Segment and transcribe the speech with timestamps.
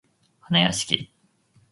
[0.39, 1.13] はなやしき